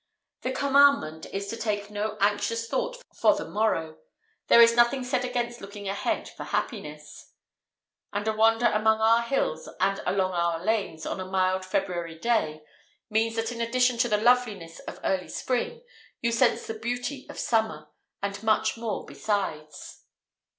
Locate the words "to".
1.49-1.55, 13.99-14.09